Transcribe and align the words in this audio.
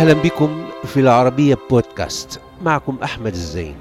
أهلا 0.00 0.12
بكم 0.12 0.64
في 0.84 1.00
العربية 1.00 1.58
بودكاست. 1.70 2.40
معكم 2.64 2.98
أحمد 3.04 3.32
الزين. 3.32 3.74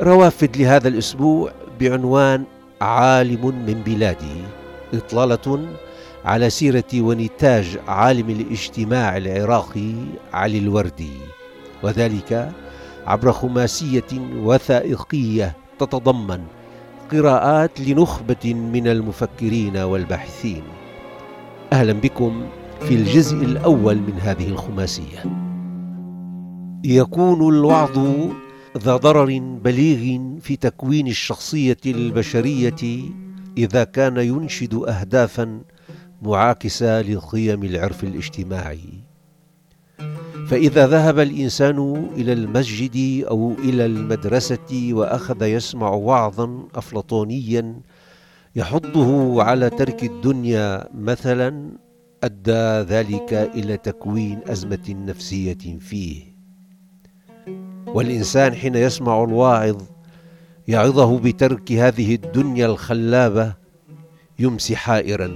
روافد 0.00 0.56
لهذا 0.56 0.88
الأسبوع 0.88 1.52
بعنوان 1.80 2.44
عالم 2.80 3.46
من 3.46 3.82
بلادي 3.86 4.42
إطلالة 4.94 5.68
على 6.24 6.50
سيرة 6.50 6.84
ونتاج 6.94 7.78
عالم 7.88 8.30
الاجتماع 8.30 9.16
العراقي 9.16 9.92
علي 10.32 10.58
الوردي. 10.58 11.16
وذلك 11.82 12.52
عبر 13.06 13.32
خماسية 13.32 14.10
وثائقية 14.36 15.56
تتضمن 15.78 16.40
قراءات 17.12 17.80
لنخبة 17.80 18.54
من 18.54 18.88
المفكرين 18.88 19.76
والباحثين. 19.76 20.62
أهلا 21.72 21.92
بكم 21.92 22.46
في 22.80 22.94
الجزء 22.94 23.36
الأول 23.36 23.96
من 23.96 24.18
هذه 24.22 24.48
الخماسية. 24.48 25.49
يكون 26.84 27.54
الوعظ 27.54 27.98
ذا 28.78 28.96
ضرر 28.96 29.38
بليغ 29.64 30.20
في 30.40 30.56
تكوين 30.56 31.06
الشخصية 31.06 31.76
البشرية 31.86 33.10
إذا 33.58 33.84
كان 33.84 34.16
ينشد 34.16 34.74
أهدافا 34.74 35.60
معاكسة 36.22 37.02
لقيم 37.02 37.64
العرف 37.64 38.04
الاجتماعي. 38.04 39.10
فإذا 40.48 40.86
ذهب 40.86 41.18
الإنسان 41.18 42.06
إلى 42.16 42.32
المسجد 42.32 43.24
أو 43.24 43.54
إلى 43.58 43.86
المدرسة 43.86 44.88
وأخذ 44.92 45.42
يسمع 45.42 45.90
وعظا 45.90 46.68
أفلاطونيا 46.74 47.80
يحضه 48.56 49.42
على 49.42 49.70
ترك 49.70 50.04
الدنيا 50.04 50.88
مثلا 50.94 51.70
أدى 52.24 52.92
ذلك 52.94 53.32
إلى 53.32 53.76
تكوين 53.76 54.40
أزمة 54.46 54.88
نفسية 54.88 55.78
فيه. 55.80 56.29
والإنسان 57.94 58.54
حين 58.54 58.74
يسمع 58.74 59.24
الواعظ 59.24 59.82
يعظه 60.68 61.18
بترك 61.18 61.72
هذه 61.72 62.14
الدنيا 62.14 62.66
الخلابة 62.66 63.54
يمسي 64.38 64.76
حائرا 64.76 65.30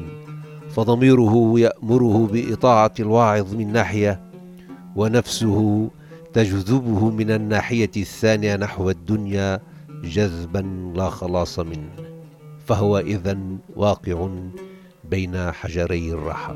فضميره 0.71 1.55
يأمره 1.57 2.29
بإطاعة 2.33 2.95
الواعظ 3.01 3.55
من 3.55 3.73
ناحية 3.73 4.21
ونفسه 4.97 5.91
تجذبه 6.33 7.11
من 7.11 7.31
الناحية 7.31 7.91
الثانية 7.97 8.57
نحو 8.57 8.91
الدنيا 8.91 9.61
جذبا 10.05 10.93
لا 10.97 11.11
خلاص 11.11 11.59
منه. 11.59 11.91
فهو 12.67 12.99
اذا 12.99 13.39
واقع 13.77 14.29
بين 15.05 15.53
حجري 15.53 16.13
الرحى 16.13 16.55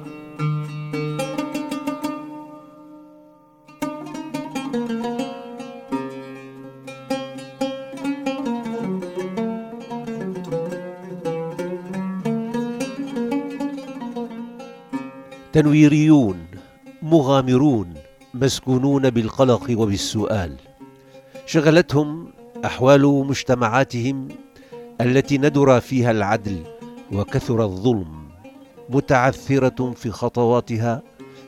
تنويريون 15.59 16.47
مغامرون 17.03 17.95
مسكونون 18.35 19.11
بالقلق 19.11 19.67
وبالسؤال. 19.71 20.57
شغلتهم 21.47 22.29
أحوال 22.65 23.03
مجتمعاتهم 23.03 24.29
التي 25.01 25.39
ندر 25.39 25.81
فيها 25.81 26.11
العدل 26.11 26.63
وكثر 27.13 27.65
الظلم 27.65 28.29
متعثرة 28.91 29.93
في 29.93 30.11
خطواتها 30.11 31.03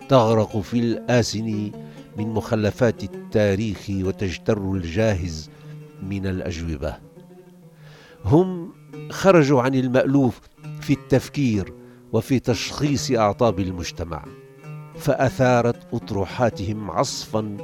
تغرق 0.08 0.60
في 0.60 0.78
الآسن 0.78 1.70
من 2.16 2.28
مخلفات 2.28 3.04
التاريخ 3.04 3.86
وتجتر 3.90 4.72
الجاهز 4.72 5.50
من 6.02 6.26
الأجوبة. 6.26 6.94
هم 8.24 8.72
خرجوا 9.10 9.62
عن 9.62 9.74
المألوف 9.74 10.40
في 10.80 10.92
التفكير 10.92 11.79
وفي 12.12 12.38
تشخيص 12.38 13.10
أعطاب 13.10 13.60
المجتمع 13.60 14.24
فأثارت 14.96 15.94
أطروحاتهم 15.94 16.90
عصفا 16.90 17.56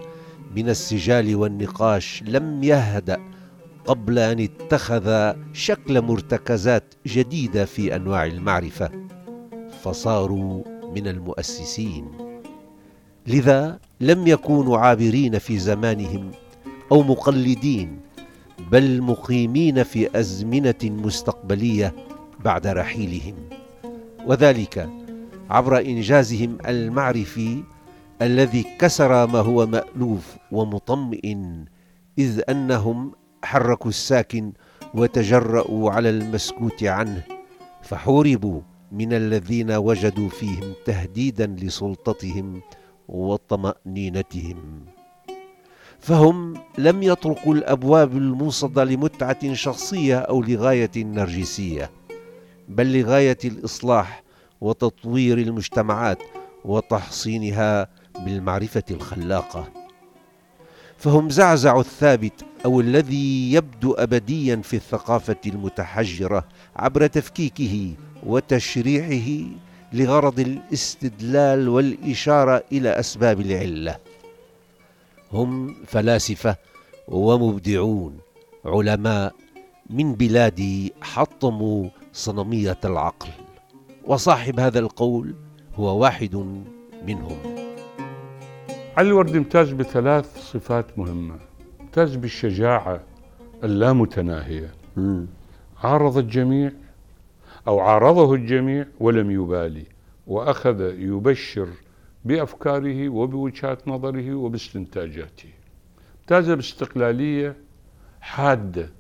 من 0.57 0.69
السجال 0.69 1.37
والنقاش 1.37 2.23
لم 2.27 2.65
يهدأ 2.65 3.21
قبل 3.87 4.19
أن 4.19 4.41
اتخذ 4.41 5.35
شكل 5.53 6.03
مرتكزات 6.03 6.95
جديدة 7.07 7.65
في 7.65 7.97
أنواع 7.97 8.27
المعرفة 8.27 8.91
فصاروا 9.83 10.63
من 10.95 11.09
المؤسسين. 11.09 12.09
لذا 13.27 13.79
لم 14.01 14.27
يكونوا 14.27 14.79
عابرين 14.79 15.39
في 15.39 15.59
زمانهم 15.59 16.31
أو 16.93 17.03
مقلدين 17.03 18.01
بل 18.73 19.03
مقيمين 19.03 19.83
في 19.83 20.21
أزمنة 20.21 20.75
مستقبلية 20.85 21.95
بعد 22.45 22.67
رحيلهم. 22.67 23.35
وذلك 24.27 24.89
عبر 25.51 25.79
إنجازهم 25.81 26.59
المعرفي 26.67 27.63
الذي 28.23 28.65
كسر 28.79 29.27
ما 29.27 29.39
هو 29.39 29.67
مألوف 29.67 30.37
ومطمئن 30.53 31.65
إذ 32.19 32.41
أنهم 32.49 33.13
حركوا 33.45 33.91
الساكن 33.91 34.53
وتجرأوا 34.95 35.91
على 35.91 36.11
المسكوت 36.11 36.85
عنه 36.85 37.23
فحوربوا 37.83 38.61
من 38.93 39.13
الذين 39.13 39.71
وجدوا 39.71 40.29
فيهم 40.29 40.73
تهديدا 40.85 41.47
لسلطتهم 41.47 42.61
وطمانينتهم 43.09 44.85
فهم 45.99 46.55
لم 46.79 47.03
يطرقوا 47.03 47.55
الأبواب 47.55 48.17
الموصدة 48.17 48.85
لمتعة 48.85 49.55
شخصية 49.55 50.19
أو 50.19 50.43
لغاية 50.43 50.91
نرجسية. 50.97 51.91
بل 52.69 52.99
لغاية 53.01 53.39
الإصلاح 53.45 54.23
وتطوير 54.61 55.39
المجتمعات 55.39 56.19
وتحصينها 56.65 57.89
بالمعرفة 58.25 58.83
الخلاقة. 58.91 59.69
فهم 60.99 61.31
زعزعوا 61.31 61.81
الثابت 61.81 62.45
أو 62.65 62.81
الذي 62.81 63.53
يبدو 63.53 63.93
ابديا 63.93 64.57
في 64.57 64.77
الثقافة 64.77 65.37
المتحجرة 65.47 66.45
عبر 66.77 67.07
تفكيكه 67.07 67.95
وتشريعه 68.27 69.49
لغرض 69.93 70.41
الاستدلال 70.41 71.69
والإشارة 71.69 72.65
إلى 72.73 72.89
أسباب 72.89 73.41
العلة. 73.41 73.97
هم 75.33 75.75
فلاسفة 75.87 76.57
ومبدعون 77.09 78.19
علماء 78.65 79.35
من 79.91 80.15
بلاد 80.15 80.91
حطموا 81.03 81.89
صنمية 82.17 82.79
العقل 82.85 83.29
وصاحب 84.05 84.61
هذا 84.61 84.79
القول 84.79 85.35
هو 85.75 85.99
واحد 85.99 86.35
منهم. 87.07 87.39
علي 88.97 89.09
الورد 89.09 89.37
امتاز 89.37 89.73
بثلاث 89.73 90.39
صفات 90.53 90.99
مهمة. 90.99 91.37
امتاز 91.81 92.17
بالشجاعة 92.17 93.01
اللامتناهية. 93.65 94.75
عارض 95.85 96.19
الجميع 96.19 96.73
أو 97.69 97.81
عارضه 97.81 98.35
الجميع 98.35 98.87
ولم 99.01 99.31
يبالي 99.31 99.85
وأخذ 100.27 100.81
يبشر 100.99 101.69
بأفكاره 102.25 103.09
وبوجهات 103.09 103.89
نظره 103.89 104.35
وباستنتاجاته. 104.35 105.49
امتاز 106.21 106.51
باستقلالية 106.51 107.57
حادة 108.21 108.91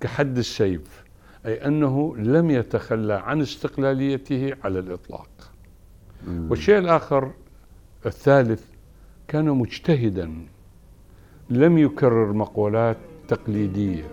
كحد 0.00 0.38
السيف. 0.38 1.07
أي 1.46 1.66
أنه 1.66 2.16
لم 2.16 2.50
يتخلى 2.50 3.14
عن 3.14 3.40
استقلاليته 3.40 4.52
على 4.64 4.78
الإطلاق. 4.78 5.28
والشيء 6.50 6.78
الآخر 6.78 7.30
الثالث 8.06 8.64
كان 9.28 9.44
مجتهدا. 9.44 10.30
لم 11.50 11.78
يكرر 11.78 12.32
مقولات 12.32 12.96
تقليدية 13.28 14.04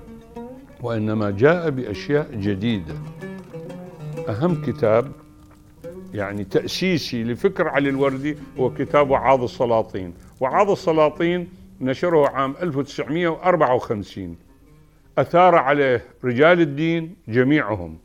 وإنما 0.81 1.31
جاء 1.31 1.69
بأشياء 1.69 2.31
جديدة. 2.35 2.95
أهم 4.29 4.61
كتاب 4.65 5.11
يعني 6.13 6.43
تأسيسي 6.43 7.23
لفكر 7.23 7.67
علي 7.67 7.89
الوردي 7.89 8.37
هو 8.59 8.73
كتاب 8.73 9.09
وعاظ 9.09 9.43
السلاطين. 9.43 10.13
وعاظ 10.39 10.71
السلاطين 10.71 11.47
نشره 11.81 12.27
عام 12.29 12.55
1954 12.61 14.35
أثار 15.17 15.55
عليه 15.55 16.05
رجال 16.23 16.61
الدين 16.61 17.15
جميعهم 17.27 17.97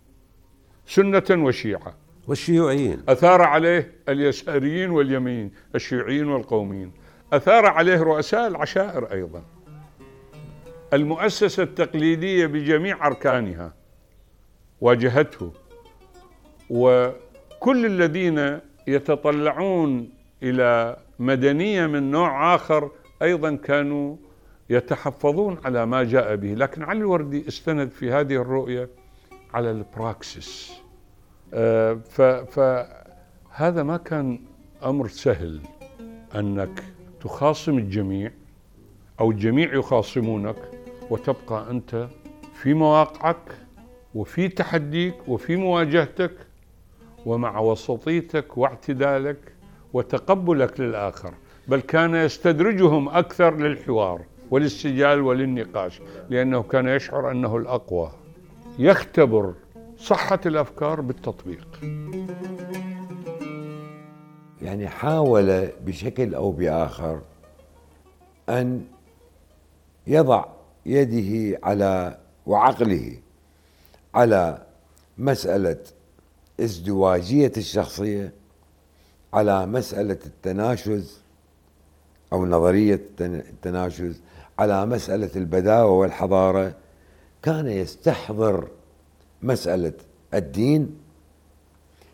سنة 0.86 1.24
وشيعة. 1.30 1.94
والشيوعيين. 2.28 3.02
أثار 3.08 3.42
عليه 3.42 3.92
اليساريين 4.08 4.90
واليمين 4.90 5.50
الشيوعيين 5.74 6.28
والقوميين. 6.28 6.92
أثار 7.32 7.66
عليه 7.66 8.02
رؤساء 8.02 8.46
العشائر 8.46 9.12
أيضا. 9.12 9.42
المؤسسة 10.92 11.62
التقليدية 11.62 12.46
بجميع 12.46 13.06
أركانها 13.06 13.74
واجهته 14.80 15.52
وكل 16.70 17.86
الذين 17.86 18.60
يتطلعون 18.86 20.08
إلى 20.42 20.96
مدنية 21.18 21.86
من 21.86 22.10
نوع 22.10 22.54
آخر 22.54 22.90
أيضا 23.22 23.54
كانوا 23.56 24.16
يتحفظون 24.70 25.58
على 25.64 25.86
ما 25.86 26.04
جاء 26.04 26.36
به. 26.36 26.54
لكن 26.54 26.82
علي 26.82 26.98
الوردي 26.98 27.48
استند 27.48 27.90
في 27.90 28.12
هذه 28.12 28.34
الرؤية 28.34 28.88
على 29.54 29.70
البراكسس 29.70 30.72
آه، 31.54 31.94
فهذا 32.50 33.82
ما 33.82 33.96
كان 33.96 34.40
أمر 34.84 35.08
سهل 35.08 35.60
أنك 36.34 36.84
تخاصم 37.20 37.78
الجميع 37.78 38.30
أو 39.20 39.30
الجميع 39.30 39.74
يخاصمونك 39.74 40.56
وتبقى 41.10 41.70
أنت 41.70 42.08
في 42.54 42.74
مواقعك 42.74 43.52
وفي 44.14 44.48
تحديك 44.48 45.14
وفي 45.28 45.56
مواجهتك 45.56 46.32
ومع 47.26 47.58
وسطيتك 47.58 48.58
واعتدالك 48.58 49.38
وتقبلك 49.92 50.80
للآخر 50.80 51.34
بل 51.68 51.80
كان 51.80 52.14
يستدرجهم 52.14 53.08
أكثر 53.08 53.56
للحوار. 53.56 54.22
والاستجال 54.50 55.20
وللنقاش 55.20 56.00
لأنه 56.30 56.62
كان 56.62 56.88
يشعر 56.88 57.30
أنه 57.30 57.56
الأقوى. 57.56 58.10
يختبر 58.78 59.54
صحة 59.98 60.40
الأفكار 60.46 61.00
بالتطبيق. 61.00 61.80
يعني 64.62 64.88
حاول 64.88 65.68
بشكل 65.86 66.34
أو 66.34 66.50
بآخر 66.50 67.20
أن 68.48 68.84
يضع 70.06 70.44
يده 70.86 71.58
على 71.62 72.18
وعقله 72.46 73.16
على 74.14 74.62
مسألة 75.18 75.76
ازدواجية 76.60 77.52
الشخصية 77.56 78.32
على 79.32 79.66
مسألة 79.66 80.18
التناشز 80.26 81.20
أو 82.32 82.46
نظرية 82.46 83.00
التناشز 83.20 84.20
على 84.60 84.86
مسألة 84.86 85.30
البداوة 85.36 85.90
والحضارة 85.90 86.74
كان 87.42 87.66
يستحضر 87.66 88.68
مسألة 89.42 89.92
الدين 90.34 90.96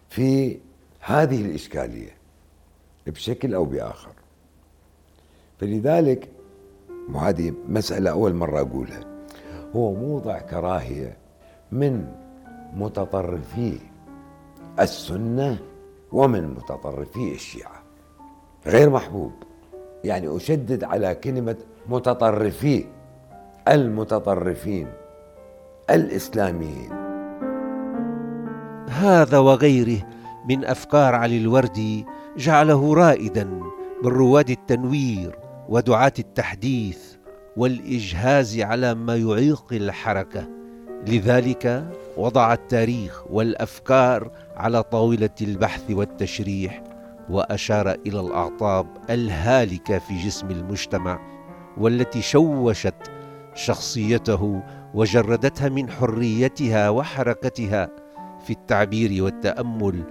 في 0.09 0.59
هذه 1.01 1.45
الإشكالية 1.45 2.17
بشكل 3.07 3.55
أو 3.55 3.65
بآخر. 3.65 4.13
فلذلك 5.61 6.29
وهذه 7.13 7.53
مسألة 7.69 8.11
أول 8.11 8.35
مرة 8.35 8.61
أقولها 8.61 9.01
هو 9.77 9.95
موضع 9.95 10.39
كراهية 10.39 11.17
من 11.73 12.13
متطرفي 12.75 13.79
السنة 14.81 15.59
ومن 16.13 16.49
متطرفي 16.49 17.33
الشيعة 17.33 17.83
غير 18.67 18.91
محبوب. 18.91 19.33
يعني 20.05 20.37
أشدد 20.37 20.85
على 20.85 21.15
كلمة 21.15 21.57
متطرفي 21.89 22.85
المتطرفين 23.69 24.89
الإسلاميين. 25.91 26.93
هذا 28.89 29.39
وغيره 29.39 30.03
من 30.49 30.65
أفكار 30.65 31.15
علي 31.15 31.39
الوردي 31.39 32.07
جعله 32.37 32.95
رائدا 32.95 33.45
من 34.03 34.11
رواد 34.11 34.51
التنوير 34.51 35.39
ودعاة 35.69 36.13
التحديث 36.19 36.99
والإجهاز 37.57 38.61
على 38.61 38.95
ما 38.95 39.17
يعيق 39.17 39.65
الحركة. 39.73 40.49
لذلك 41.07 41.93
وضع 42.17 42.53
التاريخ 42.53 43.25
والأفكار 43.31 44.31
على 44.57 44.83
طاولة 44.83 45.31
البحث 45.43 45.91
والتشريح 45.91 46.83
وأشار 47.31 47.91
إلى 48.07 48.21
الأعطاب 48.21 48.87
الهالكة 49.11 49.99
في 49.99 50.15
جسم 50.27 50.51
المجتمع 50.51 51.36
والتي 51.79 52.23
شوشت 52.23 52.95
شخصيته 53.55 54.63
وجردتها 54.95 55.69
من 55.69 55.91
حريتها 55.91 56.89
وحركتها 56.89 57.89
في 58.47 58.51
التعبير 58.51 59.23
والتأمل 59.23 60.03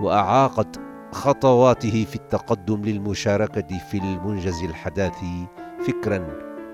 وأعاقت 0.00 0.80
خطواته 1.12 2.04
في 2.04 2.16
التقدم 2.16 2.82
للمشاركة 2.82 3.78
في 3.90 3.98
المنجز 3.98 4.62
الحداثي 4.64 5.46
فكرا 5.86 6.26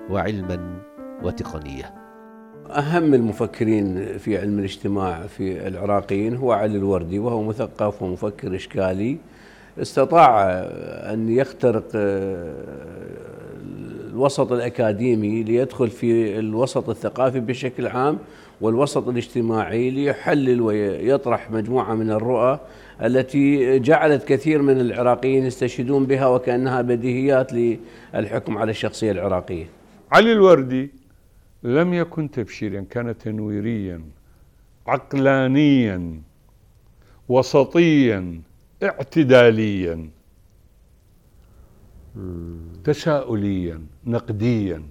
وعلما 0.09 0.81
وتقنية. 1.23 1.93
أهم 2.69 3.13
المفكرين 3.13 4.17
في 4.17 4.37
علم 4.37 4.59
الاجتماع 4.59 5.27
في 5.27 5.67
العراقيين 5.67 6.35
هو 6.35 6.51
علي 6.51 6.77
الوردي 6.77 7.19
وهو 7.19 7.43
مثقف 7.43 8.01
ومفكر 8.01 8.55
إشكالي. 8.55 9.17
استطاع 9.81 10.43
أن 11.13 11.29
يخترق 11.29 11.87
الوسط 14.17 14.51
الأكاديمي 14.51 15.43
ليدخل 15.43 15.89
في 15.89 16.39
الوسط 16.39 16.89
الثقافي 16.89 17.39
بشكل 17.39 17.87
عام 17.87 18.17
والوسط 18.61 19.07
الاجتماعي 19.07 19.89
ليحلل 19.89 20.61
ويطرح 20.61 21.51
مجموعة 21.51 21.93
من 21.95 22.11
الرؤى 22.11 22.59
التي 23.01 23.79
جعلت 23.79 24.23
كثير 24.23 24.61
من 24.61 24.79
العراقيين 24.79 25.45
يستشهدون 25.45 26.05
بها 26.05 26.27
وكأنها 26.27 26.81
بديهيات 26.81 27.51
للحكم 28.13 28.57
على 28.57 28.71
الشخصية 28.71 29.11
العراقية. 29.11 29.65
علي 30.11 30.31
الوردي 30.31 30.91
لم 31.63 31.93
يكن 31.93 32.31
تبشيريا 32.31 32.85
كان 32.89 33.17
تنويريا 33.17 34.01
عقلانيا 34.87 36.21
وسطيا 37.29 38.41
اعتداليا. 38.83 40.09
تساؤليا 42.83 43.81
نقديا. 44.05 44.83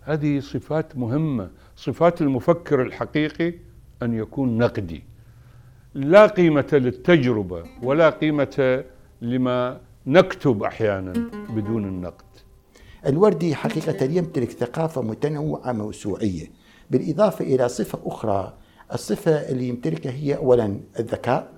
هذه 0.00 0.40
صفات 0.40 0.96
مهمة. 0.96 1.50
صفات 1.76 2.22
المفكر 2.22 2.82
الحقيقي 2.82 3.54
أن 4.02 4.14
يكون 4.14 4.58
نقدي. 4.58 5.04
لا 5.94 6.26
قيمة 6.26 6.68
للتجربة 6.72 7.64
ولا 7.82 8.10
قيمة 8.10 8.84
لما 9.22 9.80
نكتب 10.06 10.62
أحيانا 10.62 11.12
بدون 11.50 11.84
النقد. 11.84 12.24
الوردي 13.06 13.54
حقيقة 13.54 14.04
يمتلك 14.04 14.50
ثقافة 14.50 15.02
متنوعة 15.02 15.72
موسوعية 15.72 16.46
بالإضافة 16.90 17.44
إلى 17.44 17.68
صفة 17.68 17.98
أخرى. 18.04 18.54
الصفة 18.92 19.30
اللي 19.30 19.68
يمتلكها 19.68 20.12
هي 20.12 20.36
اولا 20.36 20.80
الذكاء 20.98 21.52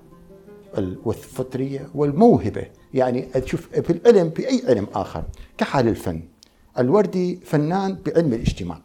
والفطريه 0.77 1.89
والموهبة. 1.95 2.65
يعني 2.95 3.27
شوف 3.45 3.67
في 3.67 3.89
العلم 3.89 4.29
في 4.29 4.49
أي 4.49 4.61
علم 4.67 4.87
آخر 4.93 5.23
كحال 5.57 5.87
الفن. 5.87 6.21
الوردي 6.79 7.39
فنان 7.45 7.97
بعلم 8.05 8.33
الاجتماع. 8.33 8.77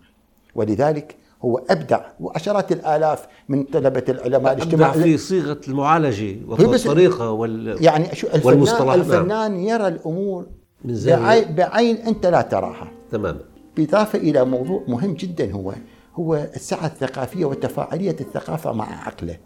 ولذلك 0.54 1.16
هو 1.44 1.58
أبدع 1.70 2.00
وعشرات 2.20 2.72
الآلاف 2.72 3.26
من 3.48 3.64
طلبة 3.64 4.04
العلماء 4.08 4.52
الاجتماع. 4.52 4.92
في 4.92 5.18
صيغة 5.18 5.60
المعالجة 5.68 6.36
والطريقة 6.46 7.30
وال 7.30 7.84
يعني 7.84 8.14
شو 8.14 8.26
الفنان, 8.26 9.00
الفنان 9.00 9.56
يرى 9.56 9.88
الأمور 9.88 10.46
من 10.84 10.94
بعين, 11.06 11.54
بعين 11.54 11.96
أنت 11.96 12.26
لا 12.26 12.42
تراها. 12.42 12.92
تماما 13.10 13.40
بالاضافه 13.76 14.18
إلى 14.18 14.44
موضوع 14.44 14.84
مهم 14.88 15.14
جدا 15.14 15.52
هو 15.52 15.74
هو 16.14 16.34
السعه 16.34 16.86
الثقافية 16.86 17.44
وتفاعليه 17.44 18.16
الثقافة 18.20 18.72
مع 18.72 19.06
عقله. 19.06 19.36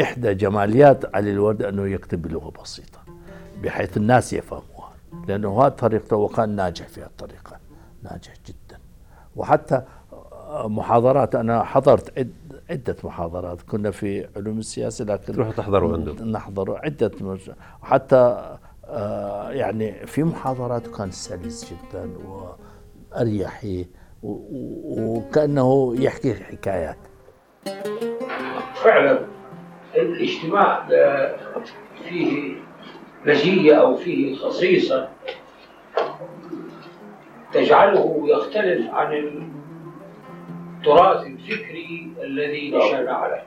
إحدى 0.00 0.34
جماليات 0.34 1.14
علي 1.14 1.30
الورد 1.30 1.62
أنه 1.62 1.86
يكتب 1.88 2.22
بلغة 2.22 2.52
بسيطة. 2.62 3.03
بحيث 3.62 3.96
الناس 3.96 4.32
يفهموها. 4.32 4.92
لأنه 5.28 5.62
هذه 5.62 5.68
طريقته 5.68 6.16
وكان 6.16 6.48
ناجح 6.48 6.88
في 6.88 7.06
الطريقة 7.06 7.56
ناجح 8.02 8.34
جدا. 8.46 8.78
وحتى 9.36 9.82
محاضرات 10.64 11.34
أنا 11.34 11.64
حضرت 11.64 12.18
عد 12.18 12.32
عدة 12.70 12.96
محاضرات. 13.04 13.62
كنا 13.62 13.90
في 13.90 14.28
علوم 14.36 14.58
السياسة 14.58 15.04
لكن 15.04 15.32
تروحوا 15.32 15.52
تحضروا 15.52 15.92
عندهم 15.92 16.28
نحضر 16.30 16.80
عدة 16.84 17.10
وحتى 17.82 18.56
آه، 18.86 19.50
يعني 19.50 20.06
في 20.06 20.24
محاضرات 20.24 20.86
كان 20.86 21.10
سلس 21.10 21.72
جدا 21.72 22.10
وأريحي 23.14 23.86
وكأنه 24.22 25.94
يحكي 25.98 26.34
حكايات. 26.34 26.96
فعلا 28.74 29.20
الاجتماع 29.94 30.88
فيه 32.04 32.54
مزية 33.26 33.74
أو 33.74 33.96
فيه 33.96 34.36
خصيصة 34.36 35.08
تجعله 37.52 38.22
يختلف 38.24 38.90
عن 38.90 39.12
التراث 40.78 41.26
الفكري 41.26 42.12
الذي 42.22 42.70
نشأنا 42.70 43.12
عليه. 43.12 43.46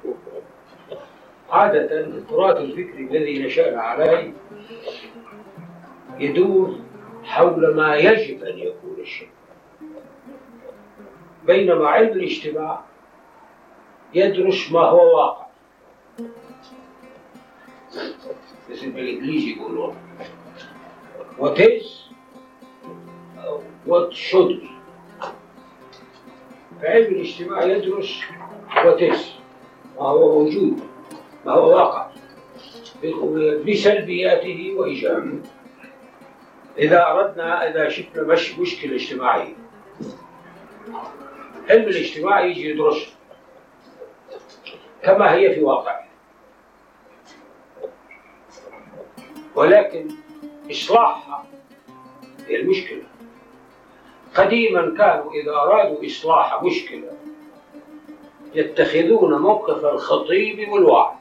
عادة 1.50 2.00
التراث 2.00 2.58
الفكري 2.58 3.04
الذي 3.04 3.44
نشأنا 3.46 3.82
عليه 3.82 4.34
يدور 6.20 6.80
حول 7.24 7.76
ما 7.76 7.96
يجب 7.96 8.44
أن 8.44 8.58
يكون 8.58 8.96
الشيء. 9.00 9.30
بينما 11.46 11.88
علم 11.88 12.12
الاجتماع 12.12 12.82
يدرس 14.14 14.72
ما 14.72 14.80
هو 14.82 15.18
واقع. 15.18 15.48
مثل 18.70 18.92
بالانجليزي 18.92 19.52
يقولوا 19.56 19.94
what 21.40 21.58
is 21.60 21.86
what 23.88 24.14
should 24.14 24.62
be 24.62 24.70
فعلم 26.82 27.06
الاجتماع 27.16 27.64
يدرس 27.64 28.22
what 28.70 29.02
is 29.02 29.18
ما 30.00 30.04
هو 30.06 30.40
موجود 30.40 30.80
ما 31.46 31.52
هو 31.52 31.70
واقع 31.70 32.08
بسلبياته 33.68 34.74
وإيجابه 34.78 35.40
إذا 36.78 37.08
أردنا 37.08 37.70
إذا 37.70 37.90
شفنا 37.90 38.24
مش 38.24 38.60
مشكلة 38.60 38.96
اجتماعية 38.96 39.54
علم 41.70 41.84
الاجتماع 41.84 42.46
يجي 42.46 42.70
يدرس 42.70 43.14
كما 45.04 45.34
هي 45.34 45.54
في 45.56 45.62
واقعها 45.62 46.07
ولكن 49.58 50.08
إصلاحها 50.72 51.46
هي 52.48 52.62
المشكلة. 52.62 53.04
قديما 54.36 54.82
كانوا 54.82 55.32
إذا 55.34 55.52
أرادوا 55.52 56.06
إصلاح 56.06 56.64
مشكلة 56.64 57.12
يتخذون 58.56 59.42
موقف 59.42 59.86
الخطيب 59.86 60.70
والوعظ 60.70 61.16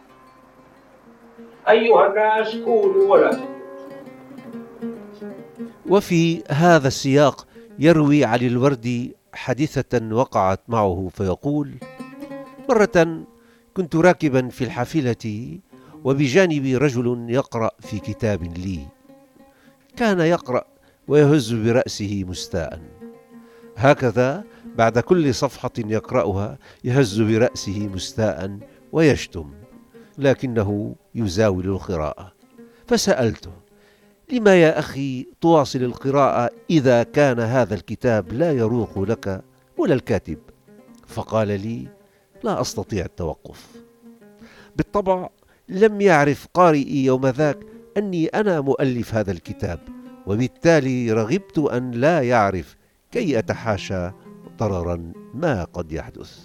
أيها 1.69 2.07
الناس 2.07 2.57
كونوا 2.57 3.13
ولا 3.13 3.41
وفي 5.89 6.43
هذا 6.51 6.89
السياق 6.89 7.47
يروي 7.79 8.25
علي 8.25 8.47
الوردي 8.47 9.17
حادثة 9.33 10.15
وقعت 10.15 10.61
معه 10.69 11.09
فيقول 11.15 11.75
مرة 12.69 13.25
كنت 13.77 13.97
راكبا 13.97 14.49
في 14.49 14.65
الحافلة 14.65 15.59
وبجانبي 16.07 16.77
رجل 16.77 17.27
يقرأ 17.29 17.71
في 17.81 17.99
كتاب 17.99 18.43
لي. 18.43 18.87
كان 19.97 20.21
يقرأ 20.21 20.65
ويهز 21.09 21.53
برأسه 21.53 22.25
مستاء. 22.29 22.81
هكذا 23.77 24.45
بعد 24.77 24.99
كل 24.99 25.35
صفحة 25.35 25.71
يقرأها 25.79 26.59
يهز 26.85 27.21
برأسه 27.21 27.89
مستاء 27.89 28.59
ويشتم 28.93 29.51
لكنه 30.19 30.95
يزاول 31.15 31.65
القراءة. 31.65 32.33
فسألته 32.87 33.53
لما 34.33 34.63
يا 34.63 34.79
أخي 34.79 35.27
تواصل 35.41 35.83
القراءة 35.83 36.51
إذا 36.71 37.03
كان 37.03 37.41
هذا 37.41 37.75
الكتاب 37.75 38.33
لا 38.33 38.53
يروق 38.53 38.99
لك 38.99 39.45
ولا 39.79 39.95
الكاتب؟ 39.95 40.39
فقال 41.07 41.49
لي 41.49 41.89
لا 42.45 42.61
أستطيع 42.61 43.05
التوقف. 43.05 43.67
بالطبع 44.77 45.29
لم 45.69 46.01
يعرف 46.01 46.47
قارئي 46.55 47.05
يوم 47.05 47.27
ذاك 47.27 47.59
أني 47.97 48.27
أنا 48.27 48.61
مؤلف 48.61 49.15
هذا 49.15 49.33
الكتاب 49.33 49.79
وبالتالي 50.27 51.13
رغبت 51.13 51.59
أن 51.59 51.91
لا 51.91 52.23
يعرف 52.23 52.77
كي 53.11 53.39
أتحاشى 53.39 54.11
ضررا 54.59 55.13
ما 55.35 55.65
قد 55.65 55.93
يحدث. 55.93 56.39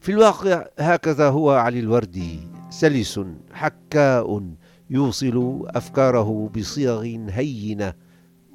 في 0.00 0.12
الواقع 0.12 0.66
هكذا 0.78 1.28
هو 1.28 1.50
علي 1.50 1.80
الوردي 1.80 2.40
سلس 2.70 3.20
حكاء 3.52 4.50
يوصل 4.90 5.66
أفكاره 5.66 6.50
بصيغ 6.56 7.02
هينة 7.30 7.94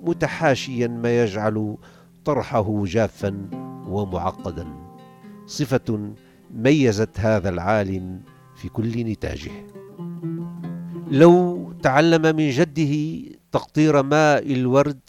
متحاشيا 0.01 0.88
ما 0.88 1.24
يجعل 1.24 1.77
طرحه 2.25 2.84
جافا 2.86 3.50
ومعقدا. 3.88 4.67
صفة 5.46 6.13
ميزت 6.53 7.19
هذا 7.19 7.50
العالم 7.50 8.22
في 8.59 8.69
كل 8.69 9.03
نتاجه. 9.05 9.51
لو 11.11 11.71
تعلم 11.83 12.35
من 12.35 12.49
جده 12.49 12.93
تقطير 13.51 14.03
ماء 14.03 14.53
الورد 14.53 14.99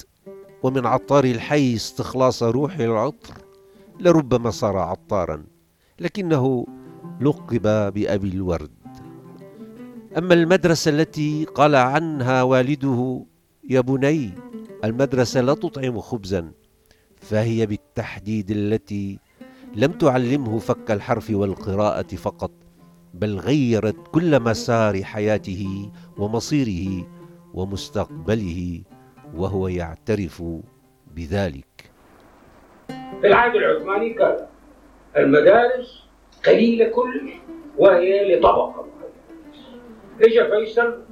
ومن 0.62 0.86
عطار 0.86 1.24
الحي 1.24 1.74
استخلاص 1.74 2.42
روح 2.42 2.78
العطر 2.78 3.34
لربما 4.00 4.50
صار 4.50 4.76
عطارا 4.78 5.44
لكنه 6.00 6.66
لقب 7.20 7.62
بأبي 7.94 8.28
الورد. 8.28 8.70
أما 10.18 10.34
المدرسة 10.34 10.88
التي 10.88 11.44
قال 11.44 11.74
عنها 11.74 12.42
والده 12.42 13.24
يا 13.70 13.80
بني 13.80 14.30
المدرسة 14.84 15.40
لا 15.40 15.54
تطعم 15.54 16.00
خبزا 16.00 16.52
فهي 17.16 17.66
بالتحديد 17.66 18.50
التي 18.50 19.18
لم 19.74 19.92
تعلمه 19.92 20.58
فك 20.58 20.90
الحرف 20.90 21.30
والقراءة 21.30 22.16
فقط. 22.16 22.50
بل 23.14 23.38
غيرت 23.38 23.96
كل 24.12 24.40
مسار 24.40 25.02
حياته 25.02 25.90
ومصيره 26.18 27.06
ومستقبله 27.54 28.82
وهو 29.34 29.68
يعترف 29.68 30.42
بذلك. 31.16 31.90
في 33.20 33.26
العهد 33.26 33.54
العثماني 33.56 34.14
كان 34.14 34.46
المدارس 35.16 36.04
قليلة 36.46 36.88
كلش 36.88 37.32
وهي 37.78 38.36
لطبقة. 38.36 38.86
اجى 40.20 40.44
فيصل 40.44 41.02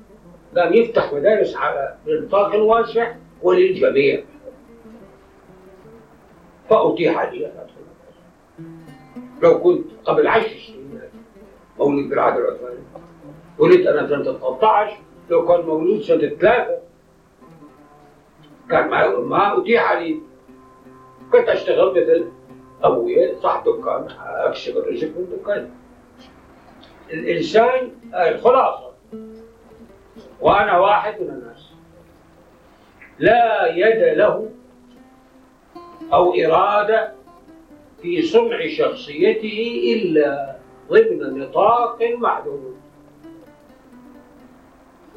قام 0.57 0.75
يفتح 0.75 1.12
مدارس 1.12 1.57
على 1.57 1.97
النطاق 2.07 2.55
الواسع 2.55 3.14
وللجميع. 3.43 4.25
فأتيح 6.71 7.33
لي 7.33 7.52
لو 9.43 9.61
كنت 9.61 9.87
قبل 10.05 10.26
عشر 10.26 10.49
سنين. 10.67 10.77
مولود 11.78 12.08
بالعهد 12.08 12.37
العثماني 12.38 12.78
ولدت 13.58 13.87
أنا 13.87 14.08
سنة 14.08 14.38
13 14.38 14.97
لو 15.30 15.47
كان 15.47 15.66
مولود 15.66 16.00
سنة 16.00 16.28
ثلاثة 16.28 16.78
كان 18.70 18.88
ما 18.88 19.18
ما 19.18 19.58
أتيح 19.62 19.92
لي 19.92 20.20
كنت 21.32 21.49
أشتغل 21.49 21.90
مثل 21.90 22.28
أبويا 22.82 23.40
صاحب 23.40 23.64
دكان 23.64 24.06
أكسب 24.26 24.76
الرزق 24.76 25.08
من 25.08 25.26
دكان 25.42 25.70
الإنسان 27.12 27.90
الخلاصة. 28.14 28.92
وأنا 30.40 30.78
واحد 30.78 31.20
من 31.20 31.28
الناس. 31.28 31.70
لا 33.18 33.66
يد 33.66 34.18
له 34.18 34.50
أو 36.12 36.35
إرادة 36.35 37.12
في 38.02 38.23
صنع 38.23 38.66
شخصيته 38.66 39.82
إلا 39.94 40.56
ضمن 40.90 41.38
نطاق 41.38 41.99
محدود 42.18 42.75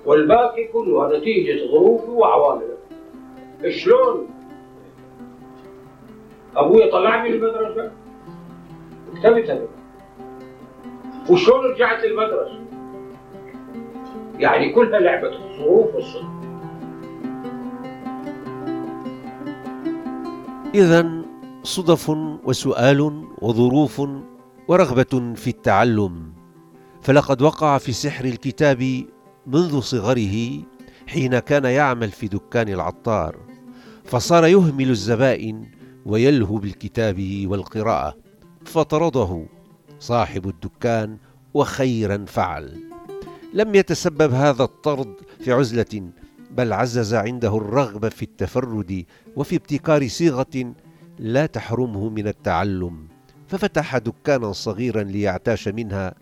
والباقي 0.05 0.67
كلها 0.67 1.17
نتيجة 1.17 1.71
ظروفه 1.71 2.11
وعوامله 2.11 2.77
شلون؟ 3.69 4.29
أبوي 6.55 6.91
طلعني 6.91 7.29
من 7.29 7.35
المدرسة. 7.35 7.91
كتبت 9.15 9.49
أنا 9.49 9.67
وشلون 11.29 11.65
رجعت 11.65 12.05
للمدرسة؟ 12.05 12.59
يعني 14.39 14.73
كلها 14.73 14.99
لعبة 14.99 15.27
الظروف 15.27 15.95
والصدق. 15.95 16.31
إذا 20.75 21.21
صدف 21.63 22.09
وسؤال 22.43 23.25
وظروف 23.41 24.01
ورغبة 24.67 25.33
في 25.35 25.49
التعلم. 25.49 26.33
فلقد 27.01 27.41
وقع 27.41 27.77
في 27.77 27.91
سحر 27.91 28.25
الكتاب 28.25 29.05
منذ 29.47 29.79
صغره 29.79 30.63
حين 31.07 31.39
كان 31.39 31.65
يعمل 31.65 32.11
في 32.11 32.27
دكان 32.27 32.69
العطار 32.69 33.37
فصار 34.05 34.45
يهمل 34.45 34.89
الزبائن 34.89 35.65
ويلهو 36.05 36.57
بالكتاب 36.57 37.45
والقراءة 37.45 38.17
فطرده 38.65 39.45
صاحب 39.99 40.47
الدكان 40.47 41.17
وخيرا 41.53 42.25
فعل. 42.27 42.83
لم 43.53 43.75
يتسبب 43.75 44.33
هذا 44.33 44.63
الطرد 44.63 45.13
في 45.39 45.51
عزلة 45.51 46.11
بل 46.51 46.73
عزز 46.73 47.13
عنده 47.13 47.57
الرغبة 47.57 48.09
في 48.09 48.23
التفرد 48.23 49.05
وفي 49.35 49.55
ابتكار 49.55 50.07
صيغة 50.07 50.73
لا 51.19 51.45
تحرمه 51.45 52.09
من 52.09 52.27
التعلم. 52.27 53.07
ففتح 53.51 53.98
دكانا 53.98 54.51
صغيرا 54.51 55.03
ليعتاش 55.03 55.67
منها 55.67 56.13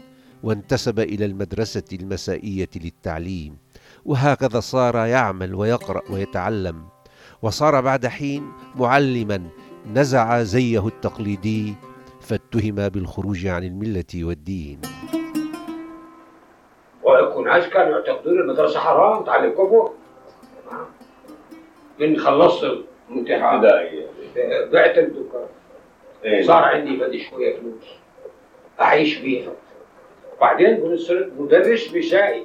وانتسب 0.43 0.99
إلى 0.99 1.25
المدرسة 1.25 1.83
المسائية 1.93 2.69
للتعليم. 2.75 3.57
وهكذا 4.05 4.59
صار 4.59 4.95
يعمل 4.95 5.55
ويقرأ 5.55 6.01
ويتعلم. 6.11 6.87
وصار 7.41 7.81
بعد 7.81 8.07
حين 8.07 8.51
معلما 8.75 9.47
نزع 9.93 10.43
زيه 10.43 10.87
التقليدي 10.87 11.73
فاتهم 12.21 12.75
بالخروج 12.89 13.47
عن 13.47 13.63
الملة 13.63 14.05
والدين. 14.15 14.81
ويكون 17.03 17.45
ناس 17.45 17.69
كانوا 17.69 17.99
يعتقدون 17.99 18.39
المدرسة 18.39 18.79
حرام 18.79 19.23
تعلم 19.23 19.51
كفر. 19.51 19.91
من 21.99 22.17
خلصت 22.17 22.63
الامتحان 23.09 23.61
بعت 24.73 24.97
الدكان. 24.97 25.58
صار 26.47 26.63
عندي 26.63 26.97
بدي 26.97 27.23
شوية 27.29 27.59
فلوس 27.59 27.83
أعيش 28.81 29.17
بيها. 29.17 29.51
بعدين 30.41 30.97
صرت 30.97 31.31
مدرس 31.39 31.87
بشاي 31.87 32.43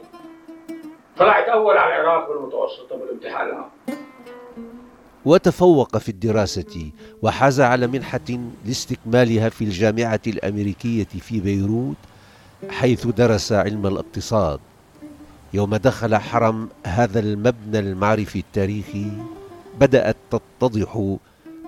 طلعت 1.19 1.49
أول 1.49 1.77
على 1.77 2.01
العراق 2.01 2.29
بالمتوسطة 2.29 2.97
بالامتحانات 2.97 3.67
وتفوق 5.25 5.99
في 5.99 6.09
الدراسة 6.09 6.91
وحاز 7.23 7.61
على 7.61 7.87
منحة 7.87 8.21
لاستكمالها 8.67 9.49
في 9.49 9.65
الجامعة 9.65 10.21
الأمريكية 10.27 11.05
في 11.05 11.41
بيروت 11.41 11.97
حيث 12.71 13.07
درس 13.07 13.53
علم 13.53 13.87
الاقتصاد. 13.87 14.61
يوم 15.55 15.77
دخل 15.77 16.17
حرم 16.17 16.69
هذا 16.87 17.21
المبنى 17.21 17.79
المعرفي 17.79 18.39
التاريخي 18.39 19.11
بدأت 19.81 20.17
تتضح 20.31 21.17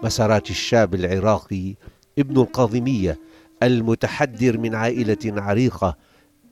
مسارات 0.02 0.50
الشاب 0.50 0.94
العراقي 0.94 1.74
ابن 2.18 2.36
القاظمية 2.36 3.18
المتحدر 3.62 4.58
من 4.58 4.74
عائلة 4.74 5.18
عريقة 5.24 5.96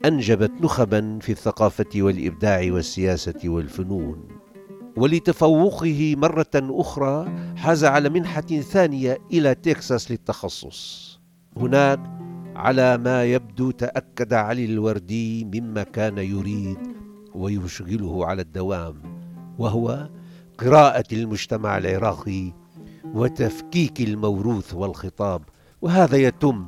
أنجبت 0.05 0.51
نخبا 0.61 1.19
في 1.21 1.31
الثقافة 1.31 1.89
والإبداع 1.95 2.67
والسياسة 2.71 3.39
والفنون. 3.45 4.27
ولتفوقه 4.97 6.15
مرة 6.17 6.51
أخرى 6.55 7.35
حاز 7.57 7.83
على 7.83 8.09
منحة 8.09 8.41
ثانية 8.41 9.17
إلى 9.33 9.55
تكساس 9.55 10.11
للتخصص. 10.11 11.19
هناك 11.57 11.99
على 12.55 12.97
ما 12.97 13.23
يبدو 13.23 13.71
تأكد 13.71 14.33
علي 14.33 14.65
الوردي 14.65 15.45
مما 15.45 15.83
كان 15.83 16.17
يريد 16.17 16.77
ويشغله 17.35 18.25
على 18.25 18.41
الدوام 18.41 19.01
وهو 19.59 20.09
قراءة 20.57 21.05
المجتمع 21.13 21.77
العراقي 21.77 22.53
وتفكيك 23.13 24.01
الموروث 24.01 24.73
والخطاب 24.73 25.41
وهذا 25.85 26.17
يتم 26.17 26.65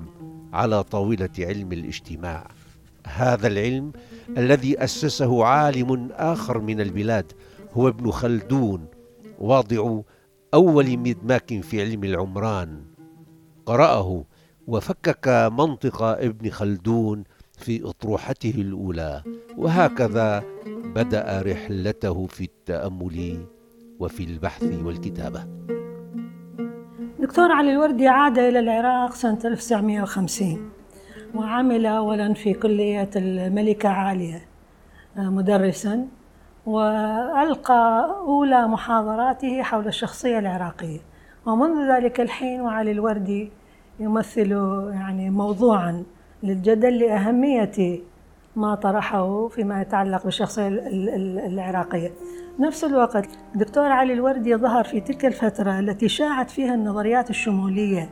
على 0.54 0.84
طاولة 0.84 1.30
علم 1.40 1.72
الاجتماع. 1.72 2.48
هذا 3.08 3.48
العلم 3.48 3.92
الذي 4.38 4.84
أسسه 4.84 5.46
عالم 5.46 6.10
آخر 6.12 6.60
من 6.60 6.82
البلاد 6.82 7.32
هو 7.74 7.88
ابن 7.88 8.12
خلدون 8.12 8.86
واضع 9.40 10.00
أول 10.54 10.98
مدماك 10.98 11.62
في 11.62 11.82
علم 11.82 12.04
العمران. 12.04 12.82
قرأه 13.66 14.24
وفكك 14.68 15.50
منطق 15.52 16.02
ابن 16.02 16.50
خلدون 16.50 17.24
في 17.58 17.90
أطروحته 17.90 18.54
الأولى 18.58 19.24
وهكذا 19.58 20.44
بدأ 20.96 21.42
رحلته 21.46 22.28
في 22.28 22.44
التأمل 22.44 23.46
وفي 24.00 24.24
البحث 24.24 24.64
والكتابة. 24.64 25.77
دكتور 27.28 27.52
علي 27.52 27.72
الوردي 27.72 28.08
عاد 28.08 28.40
إلى 28.40 28.60
العراق 28.60 29.14
سنة 29.14 29.40
1950 29.46 30.72
وعمل 31.36 31.86
أولا 31.86 32.34
في 32.34 32.54
كلية 32.54 33.10
الملكة 33.16 33.90
عالية 33.90 34.42
مدرسا 35.18 36.08
وألقى 36.66 38.16
أولى 38.28 38.68
محاضراته 38.68 39.64
حول 39.64 39.88
الشخصية 39.88 40.40
العراقية. 40.40 41.00
ومنذ 41.46 41.92
ذلك 41.92 42.22
الحين 42.22 42.62
وعلي 42.62 42.92
الوردي 42.92 43.52
يمثل 44.00 44.52
يعني 44.94 45.30
موضوعا 45.30 46.04
للجدل 46.44 47.00
لأهمية 47.00 48.00
ما 48.58 48.76
طرحه 48.76 49.48
فيما 49.48 49.82
يتعلق 49.82 50.24
بالشخصية 50.24 50.68
العراقية. 51.48 52.12
نفس 52.60 52.84
الوقت 52.84 53.30
الدكتور 53.56 53.92
علي 53.92 54.14
الوردي 54.14 54.56
ظهر 54.56 54.84
في 54.84 55.02
تلك 55.02 55.26
الفترة 55.26 55.80
التي 55.80 56.08
شاعت 56.10 56.50
فيها 56.52 56.74
النظريات 56.74 57.30
الشمولية 57.30 58.10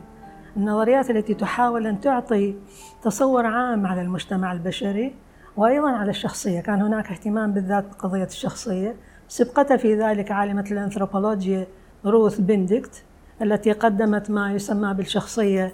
النظريات 0.56 1.10
التي 1.10 1.34
تحاول 1.34 1.86
أن 1.86 2.00
تعطي 2.00 2.54
تصور 3.02 3.46
عام 3.46 3.86
على 3.86 4.02
المجتمع 4.02 4.52
البشري 4.52 5.14
وأيضا 5.56 5.90
على 5.90 6.10
الشخصية. 6.10 6.60
كان 6.60 6.82
هناك 6.82 7.10
اهتمام 7.10 7.52
بالذات 7.52 7.84
بقضية 7.84 8.24
الشخصية. 8.24 8.96
سبقتها 9.28 9.76
في 9.76 9.94
ذلك 9.94 10.30
عالمة 10.30 10.64
الأنثروبولوجيا 10.70 11.66
روث 12.06 12.40
بندكت 12.40 13.04
التي 13.42 13.72
قدمت 13.72 14.30
ما 14.30 14.52
يسمى 14.52 14.94
بالشخصية 14.94 15.72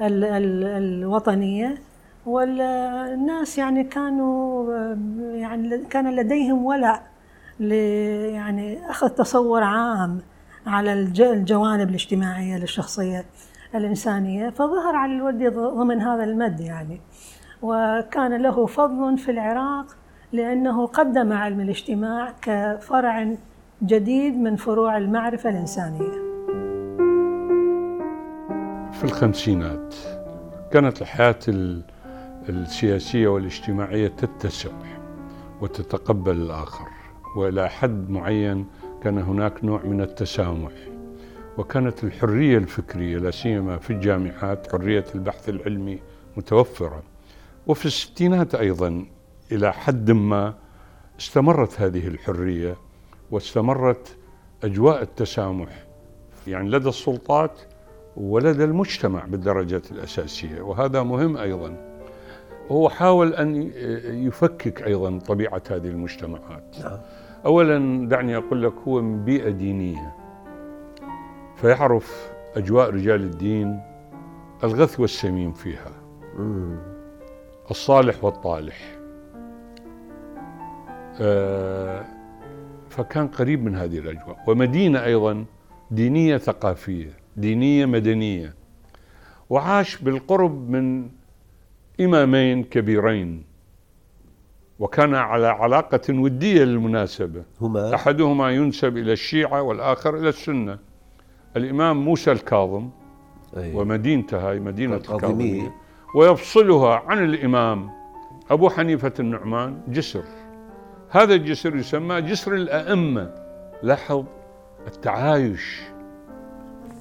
ال 0.00 0.24
ال 0.24 0.64
الوطنية. 0.64 1.87
والناس 2.28 3.58
يعني 3.58 3.84
كانوا 3.84 4.74
يعني 5.34 5.84
كان 5.90 6.16
لديهم 6.16 6.64
ولع 6.64 7.02
يعني 7.60 8.90
أخذ 8.90 9.08
تصور 9.08 9.62
عام 9.62 10.20
على 10.66 10.92
الجوانب 10.92 11.88
الاجتماعية 11.88 12.58
للشخصية 12.58 13.24
الإنسانية 13.74 14.50
فظهر 14.50 14.96
على 14.96 15.12
الوردي 15.12 15.48
ضمن 15.48 16.00
هذا 16.00 16.24
المد 16.24 16.60
يعني. 16.60 17.00
وكان 17.62 18.42
له 18.42 18.66
فضل 18.66 19.18
في 19.18 19.30
العراق 19.30 19.86
لأنه 20.32 20.86
قدم 20.86 21.32
علم 21.32 21.60
الاجتماع 21.60 22.32
كفرع 22.42 23.34
جديد 23.82 24.36
من 24.36 24.56
فروع 24.56 24.96
المعرفة 24.96 25.50
الإنسانية. 25.50 26.28
في 28.92 29.04
الخمسينات 29.04 29.94
كانت 30.72 31.02
الحياة 31.02 31.38
السياسية 32.48 33.28
والاجتماعية 33.28 34.08
تتسع 34.08 34.70
وتتقبل 35.60 36.36
الآخر 36.36 36.88
وإلى 37.36 37.68
حد 37.68 38.10
معين 38.10 38.66
كان 39.02 39.18
هناك 39.18 39.64
نوع 39.64 39.82
من 39.84 40.00
التسامح. 40.00 40.72
وكانت 41.58 42.04
الحرية 42.04 42.58
الفكرية 42.58 43.18
لا 43.18 43.30
سيما 43.30 43.76
في 43.76 43.90
الجامعات 43.90 44.72
حرية 44.72 45.04
البحث 45.14 45.48
العلمي 45.48 45.98
متوفرة. 46.36 47.02
وفي 47.66 47.86
الستينات 47.86 48.54
أيضا 48.54 49.06
إلى 49.52 49.72
حد 49.72 50.10
ما 50.10 50.54
استمرت 51.20 51.80
هذه 51.80 52.06
الحرية 52.06 52.76
واستمرت 53.30 54.16
أجواء 54.64 55.02
التسامح 55.02 55.84
يعني 56.46 56.70
لدى 56.70 56.88
السلطات 56.88 57.60
ولدى 58.16 58.64
المجتمع 58.64 59.24
بالدرجة 59.24 59.82
الأساسية. 59.90 60.60
وهذا 60.62 61.02
مهم 61.02 61.36
أيضا 61.36 61.87
هو 62.68 62.88
حاول 62.88 63.34
أن 63.34 63.70
يفكك 64.26 64.82
أيضا 64.82 65.18
طبيعة 65.18 65.62
هذه 65.70 65.86
المجتمعات. 65.88 66.76
أولا 67.46 68.08
دعني 68.08 68.36
أقول 68.36 68.62
لك 68.62 68.72
هو 68.88 69.02
من 69.02 69.24
بيئة 69.24 69.50
دينية. 69.50 70.14
فيعرف 71.56 72.30
أجواء 72.56 72.90
رجال 72.90 73.22
الدين 73.22 73.80
الغث 74.64 75.00
والسمين 75.00 75.52
فيها. 75.52 75.92
الصالح 77.70 78.24
والطالح. 78.24 78.98
آه، 81.20 82.04
فكان 82.88 83.28
قريب 83.28 83.64
من 83.64 83.74
هذه 83.74 83.98
الأجواء. 83.98 84.38
ومدينة 84.46 85.04
أيضا 85.04 85.44
دينية 85.90 86.36
ثقافية 86.36 87.10
دينية 87.36 87.86
مدنية. 87.86 88.54
وعاش 89.50 89.96
بالقرب 89.96 90.70
من 90.70 91.08
إمامين 92.00 92.64
كبيرين 92.64 93.44
وكان 94.78 95.14
على 95.14 95.46
علاقة 95.46 96.00
ودية 96.10 96.64
للمناسبة. 96.64 97.42
هما؟ 97.60 97.94
أحدهما 97.94 98.50
ينسب 98.50 98.96
إلى 98.96 99.12
الشيعة 99.12 99.62
والآخر 99.62 100.16
إلى 100.16 100.28
السنة. 100.28 100.78
الإمام 101.56 102.04
موسى 102.04 102.32
الكاظم 102.32 102.90
أيه. 103.56 103.76
ومدينته 103.76 104.50
هاي 104.50 104.60
مدينة 104.60 104.96
الكاظمية 104.96 105.74
ويفصلها 106.14 107.02
عن 107.06 107.24
الإمام 107.24 107.90
أبو 108.50 108.70
حنيفة 108.70 109.12
النعمان 109.20 109.80
جسر. 109.88 110.24
هذا 111.10 111.34
الجسر 111.34 111.76
يسمى 111.76 112.20
جسر 112.20 112.54
الأئمة. 112.54 113.34
لاحظ 113.82 114.24
التعايش. 114.86 115.80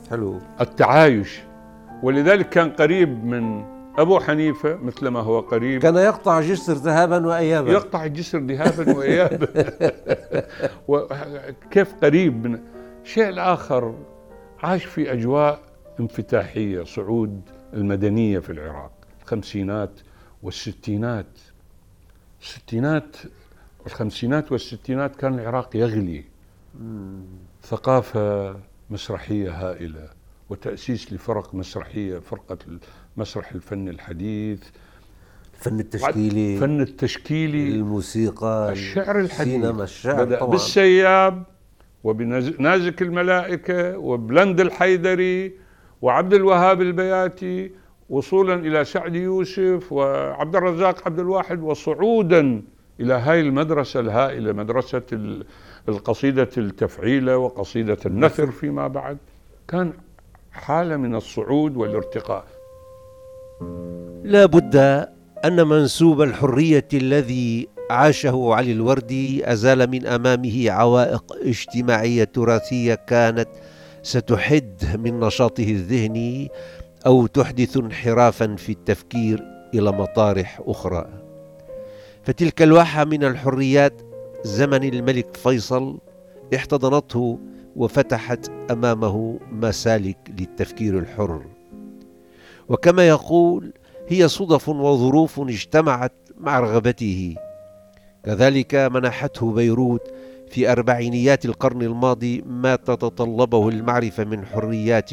حلو. 0.10 0.40
التعايش. 0.62 1.42
ولذلك 2.04 2.50
كان 2.50 2.70
قريب 2.70 3.26
من 3.26 3.77
أبو 3.98 4.20
حنيفة 4.20 4.76
مثل 4.76 5.08
ما 5.08 5.20
هو 5.20 5.40
قريب. 5.40 5.82
كان 5.82 5.96
يقطع 5.96 6.42
جسر 6.42 6.74
ذهابا 6.74 7.28
وإيابا. 7.28 7.72
يقطع 7.72 8.06
الجسر 8.06 8.40
ذهابا 8.40 8.98
وإيابا. 8.98 9.48
وكيف 10.88 11.94
قريب 12.04 12.48
من 12.48 12.60
الشيء 13.04 13.30
الآخر 13.30 13.96
عاش 14.64 14.86
في 14.86 15.14
أجواء 15.14 15.60
انفتاحية 16.00 16.84
صعود 16.84 17.42
المدنية 17.74 18.40
في 18.40 18.52
العراق. 18.52 18.92
الخمسينات 19.24 19.92
والستينات. 20.44 21.40
الستينات 22.42 23.18
الخمسينات 23.86 24.52
والستينات 24.52 25.16
كان 25.16 25.40
العراق 25.40 25.76
يغلي. 25.76 26.24
ثقافة 27.64 28.56
مسرحية 28.90 29.52
هائلة 29.52 30.10
وتأسيس 30.50 31.14
لفرق 31.14 31.56
مسرحية 31.56 32.20
فرقة 32.20 32.58
مسرح 33.18 33.52
الفن 33.52 33.90
الحديث 33.90 34.64
الفن 35.54 35.80
التشكيلي 35.80 36.56
الفن 36.56 36.82
التشكيلي 36.82 37.68
الموسيقى 37.68 38.70
الشعر 38.72 39.20
الحديث. 39.20 39.42
السينما 39.42 39.84
الشعر 39.84 40.24
بدأ 40.24 40.40
طبعا. 40.40 40.52
بالسياب 40.52 41.44
وبنازك 42.04 43.02
الملائكة 43.02 43.98
وبلند 43.98 44.60
الحيدري 44.62 45.52
وعبد 46.02 46.34
الوهاب 46.34 46.82
البياتي 46.82 47.72
وصولا 48.10 48.54
إلى 48.54 48.86
سعد 48.86 49.16
يوسف 49.16 49.92
وعبد 49.92 50.56
الرزاق 50.56 51.06
عبد 51.06 51.20
الواحد 51.20 51.62
وصعودا 51.62 52.62
إلى 53.00 53.14
هاي 53.14 53.42
المدرسة 53.42 54.00
الهائلة 54.00 54.54
مدرسة 54.54 55.02
القصيدة 55.90 56.50
التفعيلة 56.58 57.38
وقصيدة 57.38 57.98
النثر 58.06 58.52
فيما 58.52 58.88
بعد. 58.88 59.18
كان 59.68 59.94
حالة 60.52 60.98
من 60.98 61.16
الصعود 61.16 61.78
والارتقاء. 61.78 62.57
لا 64.24 64.46
بد 64.46 64.76
أن 65.46 65.68
منسوب 65.68 66.22
الحرية 66.22 66.88
الذي 66.94 67.68
عاشه 67.90 68.54
علي 68.54 68.72
الوردي 68.72 69.52
أزال 69.52 69.90
من 69.90 70.06
أمامه 70.06 70.72
عوائق 70.72 71.24
اجتماعية 71.42 72.24
تراثية 72.24 72.96
كانت 72.96 73.50
ستحد 74.04 74.98
من 74.98 75.20
نشاطه 75.20 75.64
الذهني 75.64 76.50
أو 77.06 77.28
تحدث 77.28 77.78
انحرافا 77.78 78.56
في 78.56 78.72
التفكير 78.72 79.44
إلى 79.74 79.92
مطارح 79.92 80.62
أخرى. 80.66 81.10
فتلك 82.24 82.62
الواحة 82.62 83.06
من 83.06 83.24
الحريات 83.24 84.02
زمن 84.44 84.84
الملك 84.84 85.38
فيصل 85.38 85.98
احتضنته 86.56 87.40
وفتحت 87.76 88.52
أمامه 88.72 89.40
مسالك 89.52 90.18
للتفكير 90.40 91.00
الحر. 91.00 91.57
وكما 92.70 93.08
يقول 93.08 93.74
هي 94.08 94.28
صدف 94.28 94.70
وظروف 94.70 95.40
اجتمعت 95.40 96.14
مع 96.38 96.60
رغبته. 96.60 97.36
كذلك 98.24 98.76
منحته 98.76 99.52
بيروت 99.52 100.12
في 100.50 100.72
أربعينيات 100.72 101.46
القرن 101.46 101.82
الماضي 101.82 102.44
ما 102.46 102.76
تتطلبه 102.76 103.70
المعرفة 103.70 104.24
من 104.24 104.46
حريات 104.46 105.10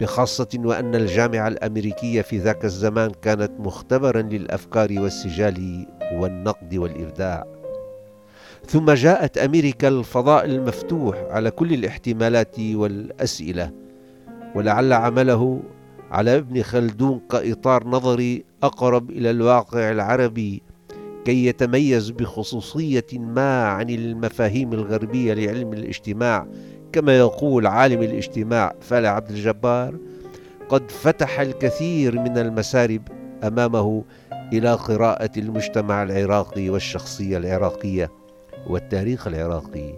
بخاصة 0.00 0.48
وأن 0.56 0.94
الجامعة 0.94 1.48
الأمريكية 1.48 2.22
في 2.22 2.38
ذاك 2.38 2.64
الزمان 2.64 3.10
كانت 3.22 3.52
مختبرا 3.58 4.22
للأفكار 4.22 5.00
والسجال 5.00 5.86
والنقد 6.12 6.74
والإبداع. 6.74 7.44
ثم 8.66 8.90
جاءت 8.90 9.38
أمريكا 9.38 9.88
الفضاء 9.88 10.44
المفتوح 10.44 11.16
على 11.30 11.50
كل 11.50 11.72
الاحتمالات 11.74 12.60
والأسئلة 12.60 13.70
ولعل 14.54 14.92
عمله 14.92 15.60
على 16.12 16.36
ابن 16.36 16.62
خلدون 16.62 17.20
كإطار 17.30 17.88
نظري 17.88 18.44
أقرب 18.62 19.10
إلى 19.10 19.30
الواقع 19.30 19.90
العربي 19.90 20.62
كي 21.24 21.46
يتميز 21.46 22.10
بخصوصية 22.10 23.06
ما 23.12 23.64
عن 23.64 23.90
المفاهيم 23.90 24.72
الغربية 24.72 25.34
لعلم 25.34 25.72
الاجتماع 25.72 26.46
كما 26.92 27.18
يقول 27.18 27.66
عالم 27.66 28.02
الاجتماع 28.02 28.74
فالع 28.80 29.08
عبد 29.08 29.30
الجبار. 29.30 29.96
قد 30.68 30.90
فتح 30.90 31.40
الكثير 31.40 32.18
من 32.18 32.38
المسارب 32.38 33.02
أمامه 33.44 34.04
إلى 34.52 34.74
قراءة 34.74 35.30
المجتمع 35.36 36.02
العراقي 36.02 36.70
والشخصية 36.70 37.38
العراقية 37.38 38.10
والتاريخ 38.66 39.26
العراقي. 39.26 39.92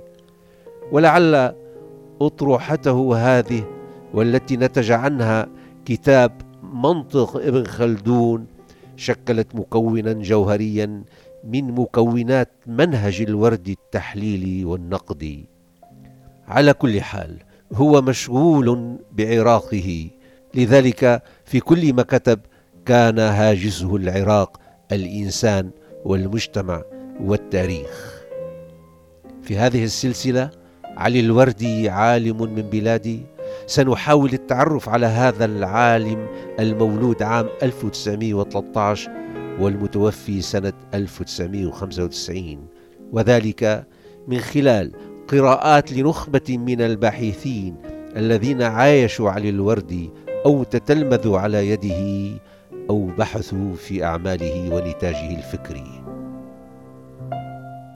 ولعل 0.92 1.54
أطروحته 2.20 3.16
هذه 3.16 3.64
والتي 4.14 4.56
نتج 4.56 4.90
عنها 4.90 5.48
كتاب 5.84 6.32
منطق 6.62 7.36
ابن 7.36 7.64
خلدون 7.64 8.46
شكلت 8.96 9.54
مكونا 9.54 10.12
جوهريا 10.12 11.02
من 11.44 11.72
مكونات 11.72 12.50
منهج 12.66 13.22
الورد 13.22 13.68
التحليلي 13.68 14.64
والنقدي 14.64 15.48
على 16.48 16.72
كل 16.72 17.00
حال 17.00 17.38
هو 17.72 18.02
مشغول 18.02 18.98
بعراقه 19.12 20.10
لذلك 20.54 21.22
في 21.44 21.60
كل 21.60 21.92
ما 21.92 22.02
كتب 22.02 22.40
كان 22.86 23.18
هاجسه 23.18 23.96
العراق 23.96 24.60
الإنسان 24.92 25.70
والمجتمع 26.04 26.82
والتاريخ. 27.20 28.24
في 29.42 29.56
هذه 29.56 29.84
السلسلة 29.84 30.50
علي 30.84 31.20
الوردي 31.20 31.88
عالم 31.88 32.42
من 32.54 32.62
بلادي 32.62 33.20
سنحاول 33.66 34.32
التعرف 34.32 34.88
على 34.88 35.06
هذا 35.06 35.44
العالم 35.44 36.26
المولود 36.60 37.22
عام 37.22 37.46
1913 37.62 39.10
والمتوفي 39.60 40.40
سنة 40.40 40.72
1995 40.94 42.66
وذلك 43.12 43.86
من 44.28 44.38
خلال 44.38 44.92
قراءات 45.28 45.92
لنخبة 45.92 46.58
من 46.58 46.80
الباحثين 46.80 47.76
الذين 48.16 48.62
عايشوا 48.62 49.30
علي 49.30 49.48
الوردي 49.48 50.10
أو 50.46 50.62
تتلمذوا 50.62 51.38
على 51.38 51.68
يده 51.68 52.40
أو 52.90 53.06
بحثوا 53.06 53.74
في 53.74 54.04
أعماله 54.04 54.74
ونتاجه 54.74 55.38
الفكري 55.38 56.13